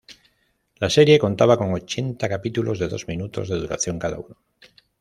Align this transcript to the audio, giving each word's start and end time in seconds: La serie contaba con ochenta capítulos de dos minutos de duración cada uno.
La 0.77 0.89
serie 0.89 1.19
contaba 1.19 1.57
con 1.59 1.71
ochenta 1.73 2.27
capítulos 2.27 2.79
de 2.79 2.87
dos 2.87 3.07
minutos 3.07 3.49
de 3.49 3.57
duración 3.59 3.99
cada 3.99 4.17
uno. 4.17 4.35